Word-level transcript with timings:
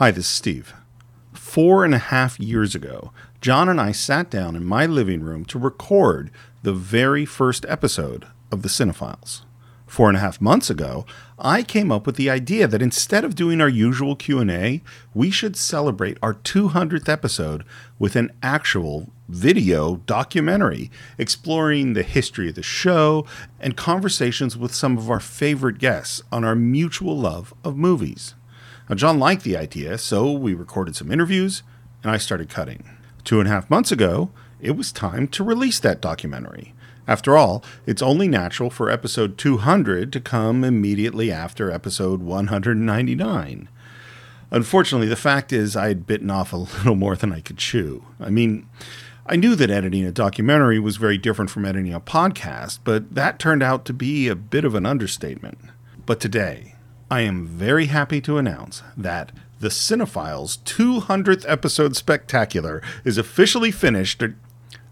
Hi, 0.00 0.10
this 0.10 0.24
is 0.24 0.30
Steve. 0.30 0.72
Four 1.34 1.84
and 1.84 1.94
a 1.94 1.98
half 1.98 2.40
years 2.40 2.74
ago, 2.74 3.12
John 3.42 3.68
and 3.68 3.78
I 3.78 3.92
sat 3.92 4.30
down 4.30 4.56
in 4.56 4.64
my 4.64 4.86
living 4.86 5.22
room 5.22 5.44
to 5.44 5.58
record 5.58 6.30
the 6.62 6.72
very 6.72 7.26
first 7.26 7.66
episode 7.68 8.26
of 8.50 8.62
The 8.62 8.70
Cine-Files. 8.70 9.44
Four 9.86 10.08
and 10.08 10.16
a 10.16 10.20
half 10.20 10.40
months 10.40 10.70
ago, 10.70 11.04
I 11.38 11.62
came 11.62 11.92
up 11.92 12.06
with 12.06 12.16
the 12.16 12.30
idea 12.30 12.66
that 12.66 12.80
instead 12.80 13.26
of 13.26 13.34
doing 13.34 13.60
our 13.60 13.68
usual 13.68 14.16
Q&A, 14.16 14.80
we 15.12 15.30
should 15.30 15.54
celebrate 15.54 16.16
our 16.22 16.32
200th 16.32 17.10
episode 17.10 17.62
with 17.98 18.16
an 18.16 18.32
actual 18.42 19.12
video 19.28 19.96
documentary 20.06 20.90
exploring 21.18 21.92
the 21.92 22.04
history 22.04 22.48
of 22.48 22.54
the 22.54 22.62
show 22.62 23.26
and 23.60 23.76
conversations 23.76 24.56
with 24.56 24.74
some 24.74 24.96
of 24.96 25.10
our 25.10 25.20
favorite 25.20 25.76
guests 25.76 26.22
on 26.32 26.42
our 26.42 26.54
mutual 26.54 27.18
love 27.18 27.52
of 27.62 27.76
movies. 27.76 28.34
Now, 28.90 28.96
John 28.96 29.20
liked 29.20 29.44
the 29.44 29.56
idea, 29.56 29.98
so 29.98 30.32
we 30.32 30.52
recorded 30.52 30.96
some 30.96 31.12
interviews 31.12 31.62
and 32.02 32.10
I 32.10 32.16
started 32.16 32.48
cutting. 32.48 32.90
Two 33.22 33.38
and 33.38 33.48
a 33.48 33.52
half 33.52 33.70
months 33.70 33.92
ago, 33.92 34.30
it 34.60 34.72
was 34.72 34.90
time 34.90 35.28
to 35.28 35.44
release 35.44 35.78
that 35.78 36.00
documentary. 36.00 36.74
After 37.06 37.36
all, 37.36 37.62
it's 37.86 38.02
only 38.02 38.26
natural 38.26 38.68
for 38.68 38.90
episode 38.90 39.38
200 39.38 40.12
to 40.12 40.20
come 40.20 40.64
immediately 40.64 41.30
after 41.30 41.70
episode 41.70 42.20
199. 42.20 43.68
Unfortunately, 44.50 45.06
the 45.06 45.14
fact 45.14 45.52
is 45.52 45.76
I 45.76 45.86
had 45.86 46.04
bitten 46.04 46.28
off 46.28 46.52
a 46.52 46.56
little 46.56 46.96
more 46.96 47.14
than 47.14 47.32
I 47.32 47.42
could 47.42 47.58
chew. 47.58 48.04
I 48.18 48.30
mean, 48.30 48.66
I 49.24 49.36
knew 49.36 49.54
that 49.54 49.70
editing 49.70 50.04
a 50.04 50.10
documentary 50.10 50.80
was 50.80 50.96
very 50.96 51.16
different 51.16 51.52
from 51.52 51.64
editing 51.64 51.94
a 51.94 52.00
podcast, 52.00 52.80
but 52.82 53.14
that 53.14 53.38
turned 53.38 53.62
out 53.62 53.84
to 53.84 53.92
be 53.92 54.26
a 54.26 54.34
bit 54.34 54.64
of 54.64 54.74
an 54.74 54.84
understatement. 54.84 55.58
But 56.06 56.18
today, 56.18 56.69
I 57.12 57.22
am 57.22 57.44
very 57.44 57.86
happy 57.86 58.20
to 58.20 58.38
announce 58.38 58.84
that 58.96 59.32
the 59.58 59.66
Cine-Files 59.66 60.58
200th 60.58 61.44
episode 61.48 61.96
spectacular 61.96 62.80
is 63.04 63.18
officially 63.18 63.72
finished. 63.72 64.22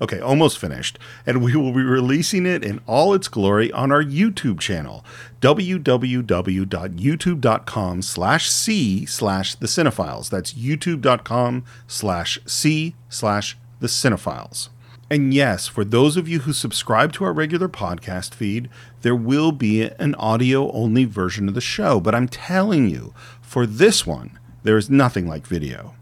Okay, 0.00 0.18
almost 0.18 0.58
finished, 0.58 0.98
and 1.26 1.42
we 1.42 1.54
will 1.56 1.74
be 1.74 1.82
releasing 1.82 2.46
it 2.46 2.64
in 2.64 2.80
all 2.86 3.12
its 3.12 3.28
glory 3.28 3.70
on 3.70 3.92
our 3.92 4.02
YouTube 4.02 4.60
channel, 4.60 5.04
www.youtube.com 5.42 8.02
slash 8.02 8.50
c 8.50 9.04
slash 9.04 9.54
the 9.54 9.66
cinephiles. 9.66 10.30
That's 10.30 10.54
youtube.com 10.54 11.64
slash 11.86 12.38
c 12.46 12.94
slash 13.10 13.58
the 13.80 13.88
cinephiles. 13.88 14.70
And 15.08 15.32
yes, 15.32 15.68
for 15.68 15.84
those 15.84 16.16
of 16.16 16.28
you 16.28 16.40
who 16.40 16.52
subscribe 16.52 17.12
to 17.12 17.24
our 17.24 17.32
regular 17.32 17.68
podcast 17.68 18.34
feed, 18.34 18.68
there 19.02 19.14
will 19.14 19.52
be 19.52 19.82
an 19.82 20.16
audio 20.16 20.70
only 20.72 21.04
version 21.04 21.46
of 21.48 21.54
the 21.54 21.60
show. 21.60 22.00
But 22.00 22.14
I'm 22.14 22.26
telling 22.26 22.88
you, 22.90 23.14
for 23.40 23.66
this 23.66 24.04
one, 24.04 24.38
there 24.64 24.76
is 24.76 24.90
nothing 24.90 25.28
like 25.28 25.46
video. 25.46 25.94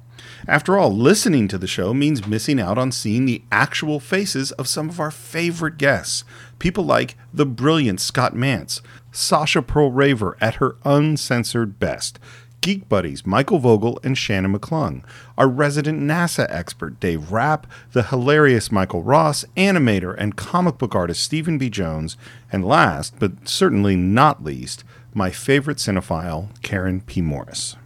After 0.47 0.79
all, 0.79 0.91
listening 0.91 1.49
to 1.49 1.59
the 1.59 1.67
show 1.67 1.93
means 1.95 2.27
missing 2.27 2.61
out 2.61 2.79
on 2.79 2.93
seeing 2.93 3.25
the 3.25 3.43
actual 3.51 4.01
faces 4.01 4.53
of 4.53 4.69
some 4.69 4.89
of 4.89 5.01
our 5.01 5.11
favorite 5.11 5.79
guests. 5.79 6.25
People 6.59 6.85
like 6.85 7.17
the 7.33 7.47
brilliant 7.47 8.01
Scott 8.01 8.35
Mantz, 8.35 8.81
Sasha 9.11 9.63
Perl 9.63 9.91
Raver 9.91 10.37
at 10.41 10.57
her 10.57 10.77
uncensored 10.85 11.79
best, 11.79 12.19
Geek 12.65 12.89
Buddies 12.89 13.27
Michael 13.27 13.59
Vogel 13.59 14.01
and 14.03 14.17
Shannon 14.17 14.59
McClung, 14.59 15.05
our 15.37 15.47
resident 15.47 16.01
NASA 16.01 16.47
expert 16.48 16.98
Dave 16.98 17.31
Rapp, 17.31 17.67
the 17.93 18.05
hilarious 18.05 18.73
Michael 18.73 19.03
Ross, 19.03 19.45
animator 19.55 20.15
and 20.17 20.34
comic 20.34 20.79
book 20.79 20.95
artist 20.95 21.23
Stephen 21.23 21.59
B. 21.59 21.69
Jones, 21.69 22.17
and 22.51 22.65
last, 22.65 23.19
but 23.19 23.47
certainly 23.47 23.97
not 23.97 24.42
least, 24.42 24.83
my 25.12 25.31
favorite 25.31 25.77
cinephile, 25.77 26.48
Karen 26.62 27.03
P. 27.03 27.20
Morris. 27.20 27.77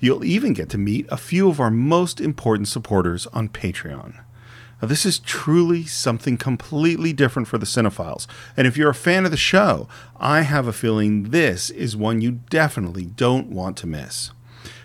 You'll 0.00 0.24
even 0.24 0.54
get 0.54 0.70
to 0.70 0.78
meet 0.78 1.04
a 1.10 1.18
few 1.18 1.50
of 1.50 1.60
our 1.60 1.70
most 1.70 2.18
important 2.18 2.68
supporters 2.68 3.26
on 3.34 3.50
Patreon. 3.50 4.18
Now, 4.82 4.88
this 4.88 5.06
is 5.06 5.20
truly 5.20 5.84
something 5.84 6.36
completely 6.36 7.12
different 7.12 7.46
for 7.46 7.56
the 7.56 7.66
Cine-Files. 7.66 8.26
And 8.56 8.66
if 8.66 8.76
you're 8.76 8.90
a 8.90 8.94
fan 8.94 9.24
of 9.24 9.30
the 9.30 9.36
show, 9.36 9.86
I 10.18 10.40
have 10.40 10.66
a 10.66 10.72
feeling 10.72 11.30
this 11.30 11.70
is 11.70 11.96
one 11.96 12.20
you 12.20 12.40
definitely 12.50 13.04
don't 13.04 13.50
want 13.50 13.76
to 13.78 13.86
miss. 13.86 14.32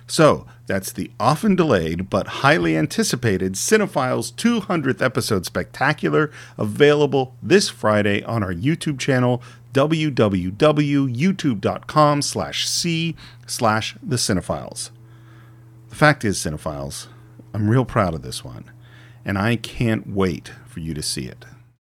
So, 0.05 0.45
that's 0.67 0.91
the 0.91 1.09
often 1.19 1.55
delayed 1.55 2.11
but 2.11 2.27
highly 2.27 2.77
anticipated 2.77 3.53
Cine-Files 3.53 4.33
200th 4.33 5.01
episode 5.01 5.47
spectacular, 5.47 6.29
available 6.59 7.33
this 7.41 7.69
Friday 7.69 8.21
on 8.23 8.43
our 8.43 8.53
YouTube 8.53 8.99
channel, 8.99 9.41
www.youtube.com 9.73 12.21
slash 12.21 12.69
c 12.69 13.15
slash 13.47 13.95
the. 14.07 14.91
The 15.89 15.95
fact 15.95 16.23
is, 16.23 16.37
Cinephiles, 16.37 17.07
I'm 17.53 17.69
real 17.69 17.85
proud 17.85 18.13
of 18.13 18.21
this 18.21 18.43
one 18.43 18.65
and 19.27 19.37
I 19.37 19.57
can't 19.57 20.07
wait 20.07 20.53
for 20.65 20.79
you 20.79 20.93
to 20.93 21.03
see 21.03 21.25
it. 21.25 21.43